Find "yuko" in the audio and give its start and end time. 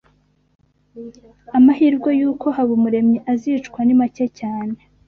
2.21-2.45